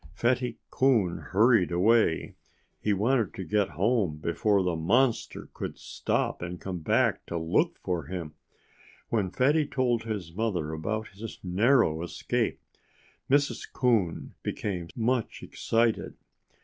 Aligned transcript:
Fatty 0.15 0.57
Coon 0.71 1.19
hurried 1.19 1.71
away. 1.71 2.33
He 2.81 2.91
wanted 2.91 3.35
to 3.35 3.43
get 3.43 3.69
home 3.69 4.17
before 4.17 4.63
the 4.63 4.75
monster 4.75 5.47
could 5.53 5.77
stop 5.77 6.41
and 6.41 6.59
come 6.59 6.79
back 6.79 7.23
to 7.27 7.37
look 7.37 7.77
for 7.83 8.05
him. 8.05 8.33
When 9.09 9.29
Fatty 9.29 9.67
told 9.67 10.01
his 10.01 10.33
mother 10.33 10.71
about 10.73 11.09
his 11.09 11.37
narrow 11.43 12.01
escape 12.01 12.59
Mrs. 13.29 13.71
Coon 13.71 14.33
became 14.41 14.87
much 14.95 15.43
excited. 15.43 16.15